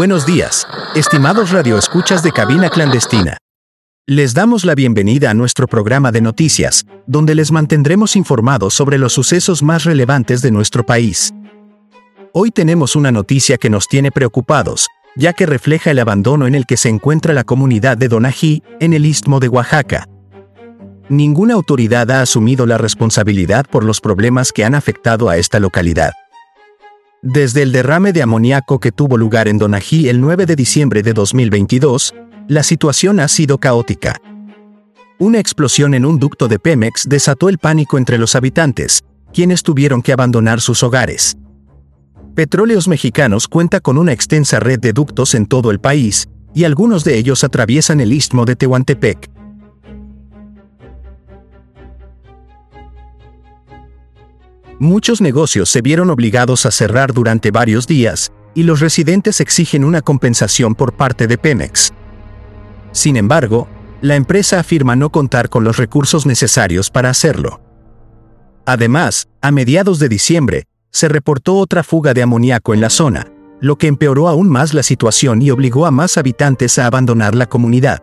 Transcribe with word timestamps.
Buenos 0.00 0.24
días, 0.24 0.66
estimados 0.94 1.50
radioescuchas 1.50 2.22
de 2.22 2.32
cabina 2.32 2.70
clandestina. 2.70 3.36
Les 4.06 4.32
damos 4.32 4.64
la 4.64 4.74
bienvenida 4.74 5.28
a 5.28 5.34
nuestro 5.34 5.66
programa 5.66 6.10
de 6.10 6.22
noticias, 6.22 6.86
donde 7.06 7.34
les 7.34 7.52
mantendremos 7.52 8.16
informados 8.16 8.72
sobre 8.72 8.96
los 8.96 9.12
sucesos 9.12 9.62
más 9.62 9.84
relevantes 9.84 10.40
de 10.40 10.52
nuestro 10.52 10.86
país. 10.86 11.34
Hoy 12.32 12.50
tenemos 12.50 12.96
una 12.96 13.12
noticia 13.12 13.58
que 13.58 13.68
nos 13.68 13.88
tiene 13.88 14.10
preocupados, 14.10 14.88
ya 15.16 15.34
que 15.34 15.44
refleja 15.44 15.90
el 15.90 15.98
abandono 15.98 16.46
en 16.46 16.54
el 16.54 16.64
que 16.64 16.78
se 16.78 16.88
encuentra 16.88 17.34
la 17.34 17.44
comunidad 17.44 17.98
de 17.98 18.08
Donají, 18.08 18.62
en 18.80 18.94
el 18.94 19.04
istmo 19.04 19.38
de 19.38 19.48
Oaxaca. 19.48 20.06
Ninguna 21.10 21.52
autoridad 21.52 22.10
ha 22.10 22.22
asumido 22.22 22.64
la 22.64 22.78
responsabilidad 22.78 23.66
por 23.70 23.84
los 23.84 24.00
problemas 24.00 24.50
que 24.50 24.64
han 24.64 24.74
afectado 24.74 25.28
a 25.28 25.36
esta 25.36 25.60
localidad. 25.60 26.12
Desde 27.22 27.60
el 27.60 27.70
derrame 27.70 28.14
de 28.14 28.22
amoníaco 28.22 28.80
que 28.80 28.92
tuvo 28.92 29.18
lugar 29.18 29.46
en 29.46 29.58
Donají 29.58 30.08
el 30.08 30.22
9 30.22 30.46
de 30.46 30.56
diciembre 30.56 31.02
de 31.02 31.12
2022, 31.12 32.14
la 32.48 32.62
situación 32.62 33.20
ha 33.20 33.28
sido 33.28 33.58
caótica. 33.58 34.18
Una 35.18 35.38
explosión 35.38 35.92
en 35.92 36.06
un 36.06 36.18
ducto 36.18 36.48
de 36.48 36.58
Pemex 36.58 37.06
desató 37.10 37.50
el 37.50 37.58
pánico 37.58 37.98
entre 37.98 38.16
los 38.16 38.36
habitantes, 38.36 39.04
quienes 39.34 39.62
tuvieron 39.62 40.00
que 40.00 40.14
abandonar 40.14 40.62
sus 40.62 40.82
hogares. 40.82 41.36
Petróleos 42.34 42.88
Mexicanos 42.88 43.48
cuenta 43.48 43.80
con 43.80 43.98
una 43.98 44.14
extensa 44.14 44.58
red 44.58 44.80
de 44.80 44.94
ductos 44.94 45.34
en 45.34 45.44
todo 45.44 45.70
el 45.70 45.78
país, 45.78 46.26
y 46.54 46.64
algunos 46.64 47.04
de 47.04 47.18
ellos 47.18 47.44
atraviesan 47.44 48.00
el 48.00 48.14
istmo 48.14 48.46
de 48.46 48.56
Tehuantepec. 48.56 49.30
Muchos 54.80 55.20
negocios 55.20 55.68
se 55.68 55.82
vieron 55.82 56.08
obligados 56.08 56.64
a 56.64 56.70
cerrar 56.70 57.12
durante 57.12 57.50
varios 57.50 57.86
días, 57.86 58.32
y 58.54 58.62
los 58.62 58.80
residentes 58.80 59.42
exigen 59.42 59.84
una 59.84 60.00
compensación 60.00 60.74
por 60.74 60.94
parte 60.94 61.26
de 61.26 61.36
Pemex. 61.36 61.92
Sin 62.90 63.18
embargo, 63.18 63.68
la 64.00 64.16
empresa 64.16 64.58
afirma 64.58 64.96
no 64.96 65.12
contar 65.12 65.50
con 65.50 65.64
los 65.64 65.76
recursos 65.76 66.24
necesarios 66.24 66.88
para 66.90 67.10
hacerlo. 67.10 67.60
Además, 68.64 69.28
a 69.42 69.50
mediados 69.50 69.98
de 69.98 70.08
diciembre, 70.08 70.64
se 70.90 71.10
reportó 71.10 71.58
otra 71.58 71.82
fuga 71.82 72.14
de 72.14 72.22
amoníaco 72.22 72.72
en 72.72 72.80
la 72.80 72.88
zona, 72.88 73.26
lo 73.60 73.76
que 73.76 73.86
empeoró 73.86 74.28
aún 74.28 74.48
más 74.48 74.72
la 74.72 74.82
situación 74.82 75.42
y 75.42 75.50
obligó 75.50 75.84
a 75.84 75.90
más 75.90 76.16
habitantes 76.16 76.78
a 76.78 76.86
abandonar 76.86 77.34
la 77.34 77.44
comunidad. 77.44 78.02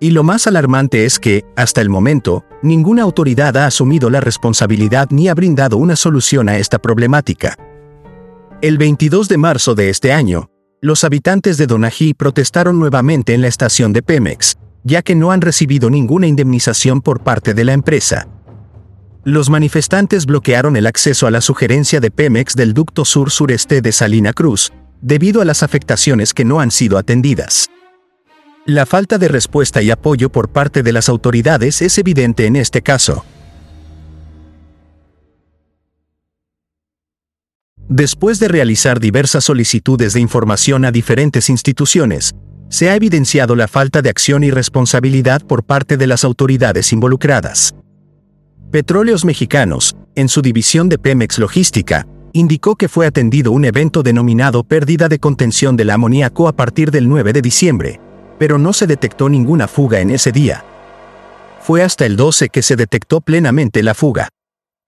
Y 0.00 0.10
lo 0.10 0.22
más 0.22 0.46
alarmante 0.46 1.04
es 1.04 1.18
que, 1.18 1.44
hasta 1.56 1.80
el 1.80 1.88
momento, 1.88 2.44
ninguna 2.62 3.02
autoridad 3.02 3.56
ha 3.56 3.66
asumido 3.66 4.10
la 4.10 4.20
responsabilidad 4.20 5.08
ni 5.10 5.28
ha 5.28 5.34
brindado 5.34 5.76
una 5.76 5.96
solución 5.96 6.48
a 6.48 6.58
esta 6.58 6.78
problemática. 6.78 7.56
El 8.62 8.78
22 8.78 9.28
de 9.28 9.38
marzo 9.38 9.74
de 9.74 9.90
este 9.90 10.12
año, 10.12 10.50
los 10.80 11.02
habitantes 11.02 11.58
de 11.58 11.66
Donají 11.66 12.14
protestaron 12.14 12.78
nuevamente 12.78 13.34
en 13.34 13.40
la 13.40 13.48
estación 13.48 13.92
de 13.92 14.02
Pemex, 14.02 14.56
ya 14.84 15.02
que 15.02 15.16
no 15.16 15.32
han 15.32 15.40
recibido 15.40 15.90
ninguna 15.90 16.28
indemnización 16.28 17.00
por 17.00 17.24
parte 17.24 17.52
de 17.52 17.64
la 17.64 17.72
empresa. 17.72 18.28
Los 19.24 19.50
manifestantes 19.50 20.26
bloquearon 20.26 20.76
el 20.76 20.86
acceso 20.86 21.26
a 21.26 21.32
la 21.32 21.40
sugerencia 21.40 21.98
de 21.98 22.12
Pemex 22.12 22.54
del 22.54 22.72
ducto 22.72 23.04
sur-sureste 23.04 23.82
de 23.82 23.90
Salina 23.90 24.32
Cruz, 24.32 24.72
debido 25.00 25.40
a 25.40 25.44
las 25.44 25.64
afectaciones 25.64 26.32
que 26.32 26.44
no 26.44 26.60
han 26.60 26.70
sido 26.70 26.98
atendidas. 26.98 27.68
La 28.68 28.84
falta 28.84 29.16
de 29.16 29.28
respuesta 29.28 29.80
y 29.80 29.90
apoyo 29.90 30.30
por 30.30 30.50
parte 30.50 30.82
de 30.82 30.92
las 30.92 31.08
autoridades 31.08 31.80
es 31.80 31.96
evidente 31.96 32.44
en 32.44 32.54
este 32.54 32.82
caso. 32.82 33.24
Después 37.88 38.38
de 38.40 38.48
realizar 38.48 39.00
diversas 39.00 39.44
solicitudes 39.44 40.12
de 40.12 40.20
información 40.20 40.84
a 40.84 40.92
diferentes 40.92 41.48
instituciones, 41.48 42.34
se 42.68 42.90
ha 42.90 42.94
evidenciado 42.94 43.56
la 43.56 43.68
falta 43.68 44.02
de 44.02 44.10
acción 44.10 44.44
y 44.44 44.50
responsabilidad 44.50 45.40
por 45.40 45.64
parte 45.64 45.96
de 45.96 46.06
las 46.06 46.22
autoridades 46.22 46.92
involucradas. 46.92 47.74
Petróleos 48.70 49.24
Mexicanos, 49.24 49.96
en 50.14 50.28
su 50.28 50.42
división 50.42 50.90
de 50.90 50.98
Pemex 50.98 51.38
Logística, 51.38 52.06
indicó 52.34 52.76
que 52.76 52.90
fue 52.90 53.06
atendido 53.06 53.50
un 53.50 53.64
evento 53.64 54.02
denominado 54.02 54.62
pérdida 54.62 55.08
de 55.08 55.18
contención 55.18 55.74
del 55.74 55.88
amoníaco 55.88 56.48
a 56.48 56.52
partir 56.52 56.90
del 56.90 57.08
9 57.08 57.32
de 57.32 57.40
diciembre, 57.40 58.00
pero 58.38 58.58
no 58.58 58.72
se 58.72 58.86
detectó 58.86 59.28
ninguna 59.28 59.68
fuga 59.68 60.00
en 60.00 60.10
ese 60.10 60.32
día. 60.32 60.64
Fue 61.60 61.82
hasta 61.82 62.06
el 62.06 62.16
12 62.16 62.48
que 62.48 62.62
se 62.62 62.76
detectó 62.76 63.20
plenamente 63.20 63.82
la 63.82 63.94
fuga. 63.94 64.28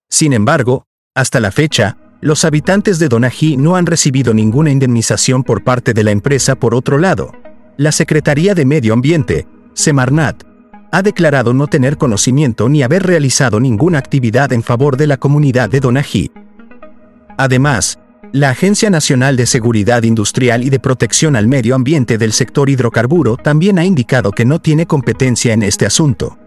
Sin 0.09 0.33
embargo, 0.33 0.85
hasta 1.15 1.41
la 1.41 1.51
fecha, 1.51 1.99
los 2.21 2.45
habitantes 2.45 2.99
de 2.99 3.09
Donají 3.09 3.57
no 3.57 3.77
han 3.77 3.87
recibido 3.87 4.35
ninguna 4.35 4.71
indemnización 4.71 5.43
por 5.43 5.65
parte 5.65 5.95
de 5.95 6.05
la 6.05 6.11
empresa. 6.11 6.55
Por 6.55 6.75
otro 6.75 6.99
lado, 6.99 7.33
la 7.77 7.93
Secretaría 7.93 8.55
de 8.55 8.65
Medio 8.65 8.93
Ambiente, 8.93 9.47
Semarnat, 9.75 10.43
ha 10.93 11.03
declarado 11.03 11.55
no 11.55 11.67
tener 11.67 11.97
conocimiento 11.97 12.69
ni 12.69 12.83
haber 12.83 13.05
realizado 13.05 13.61
ninguna 13.61 13.99
actividad 13.99 14.53
en 14.53 14.63
favor 14.63 14.97
de 14.97 15.07
la 15.07 15.17
comunidad 15.17 15.71
de 15.71 15.81
Donají. 15.81 16.31
Además, 17.39 17.99
la 18.33 18.51
Agencia 18.51 18.91
Nacional 18.91 19.37
de 19.37 19.47
Seguridad 19.47 20.05
Industrial 20.05 20.63
y 20.63 20.71
de 20.71 20.79
Protección 20.79 21.35
al 21.35 21.49
Medio 21.49 21.75
Ambiente 21.75 22.17
del 22.17 22.33
sector 22.33 22.71
hidrocarburo 22.71 23.37
también 23.37 23.79
ha 23.79 23.85
indicado 23.85 24.31
que 24.31 24.45
no 24.45 24.61
tiene 24.61 24.87
competencia 24.87 25.53
en 25.53 25.65
este 25.65 25.85
asunto. 25.85 26.39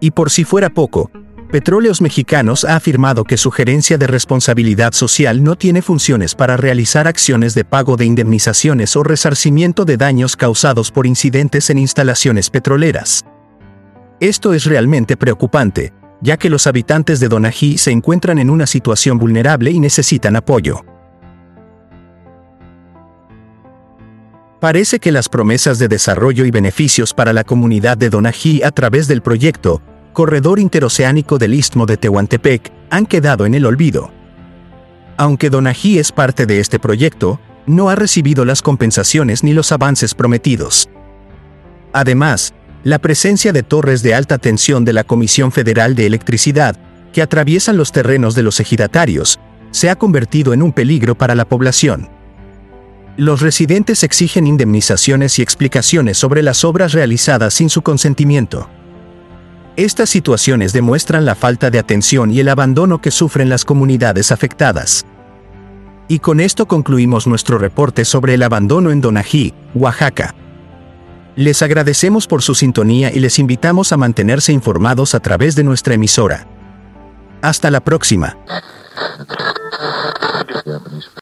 Y 0.00 0.10
por 0.10 0.30
si 0.30 0.44
fuera 0.44 0.70
poco, 0.70 1.10
Petróleos 1.52 2.00
Mexicanos 2.00 2.64
ha 2.64 2.76
afirmado 2.76 3.24
que 3.24 3.36
su 3.36 3.50
gerencia 3.50 3.98
de 3.98 4.06
responsabilidad 4.06 4.92
social 4.92 5.42
no 5.42 5.56
tiene 5.56 5.82
funciones 5.82 6.34
para 6.34 6.56
realizar 6.56 7.06
acciones 7.06 7.54
de 7.54 7.64
pago 7.64 7.96
de 7.96 8.04
indemnizaciones 8.06 8.96
o 8.96 9.02
resarcimiento 9.02 9.84
de 9.84 9.96
daños 9.96 10.36
causados 10.36 10.90
por 10.90 11.06
incidentes 11.06 11.70
en 11.70 11.78
instalaciones 11.78 12.50
petroleras. 12.50 13.24
Esto 14.20 14.54
es 14.54 14.64
realmente 14.64 15.16
preocupante, 15.16 15.92
ya 16.20 16.36
que 16.36 16.50
los 16.50 16.66
habitantes 16.66 17.20
de 17.20 17.28
Donají 17.28 17.78
se 17.78 17.90
encuentran 17.90 18.38
en 18.38 18.50
una 18.50 18.66
situación 18.66 19.18
vulnerable 19.18 19.70
y 19.70 19.80
necesitan 19.80 20.36
apoyo. 20.36 20.84
Parece 24.60 24.98
que 24.98 25.10
las 25.10 25.30
promesas 25.30 25.78
de 25.78 25.88
desarrollo 25.88 26.44
y 26.44 26.50
beneficios 26.50 27.14
para 27.14 27.32
la 27.32 27.44
comunidad 27.44 27.96
de 27.96 28.10
Donají 28.10 28.62
a 28.62 28.70
través 28.70 29.08
del 29.08 29.22
proyecto 29.22 29.80
Corredor 30.12 30.58
Interoceánico 30.58 31.38
del 31.38 31.54
Istmo 31.54 31.86
de 31.86 31.96
Tehuantepec 31.96 32.70
han 32.90 33.06
quedado 33.06 33.46
en 33.46 33.54
el 33.54 33.64
olvido. 33.64 34.10
Aunque 35.16 35.48
Donají 35.48 35.98
es 35.98 36.12
parte 36.12 36.44
de 36.44 36.60
este 36.60 36.78
proyecto, 36.78 37.40
no 37.66 37.88
ha 37.88 37.94
recibido 37.94 38.44
las 38.44 38.60
compensaciones 38.60 39.44
ni 39.44 39.52
los 39.52 39.72
avances 39.72 40.14
prometidos. 40.14 40.90
Además, 41.92 42.52
la 42.82 42.98
presencia 42.98 43.52
de 43.52 43.62
torres 43.62 44.02
de 44.02 44.14
alta 44.14 44.38
tensión 44.38 44.84
de 44.84 44.92
la 44.92 45.04
Comisión 45.04 45.52
Federal 45.52 45.94
de 45.94 46.06
Electricidad, 46.06 46.76
que 47.12 47.22
atraviesan 47.22 47.76
los 47.76 47.92
terrenos 47.92 48.34
de 48.34 48.42
los 48.42 48.60
ejidatarios, 48.60 49.38
se 49.70 49.90
ha 49.90 49.96
convertido 49.96 50.52
en 50.52 50.62
un 50.62 50.72
peligro 50.72 51.16
para 51.16 51.34
la 51.34 51.44
población. 51.44 52.08
Los 53.16 53.42
residentes 53.42 54.02
exigen 54.02 54.46
indemnizaciones 54.46 55.38
y 55.38 55.42
explicaciones 55.42 56.16
sobre 56.16 56.42
las 56.42 56.64
obras 56.64 56.92
realizadas 56.92 57.54
sin 57.54 57.68
su 57.68 57.82
consentimiento. 57.82 58.68
Estas 59.76 60.08
situaciones 60.08 60.72
demuestran 60.72 61.24
la 61.24 61.34
falta 61.34 61.70
de 61.70 61.78
atención 61.78 62.30
y 62.30 62.40
el 62.40 62.48
abandono 62.48 63.00
que 63.00 63.10
sufren 63.10 63.48
las 63.48 63.64
comunidades 63.64 64.32
afectadas. 64.32 65.04
Y 66.08 66.18
con 66.18 66.40
esto 66.40 66.66
concluimos 66.66 67.26
nuestro 67.26 67.58
reporte 67.58 68.04
sobre 68.04 68.34
el 68.34 68.42
abandono 68.42 68.90
en 68.90 69.00
Donají, 69.00 69.54
Oaxaca. 69.74 70.34
Les 71.36 71.62
agradecemos 71.62 72.26
por 72.26 72.42
su 72.42 72.54
sintonía 72.54 73.12
y 73.12 73.20
les 73.20 73.38
invitamos 73.38 73.92
a 73.92 73.96
mantenerse 73.96 74.52
informados 74.52 75.14
a 75.14 75.20
través 75.20 75.54
de 75.54 75.64
nuestra 75.64 75.94
emisora. 75.94 76.46
Hasta 77.42 77.70
la 77.70 77.80
próxima. 77.80 78.36